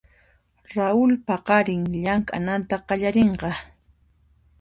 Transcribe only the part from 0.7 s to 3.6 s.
Raul paqarin llamk'ananta qallarinqa.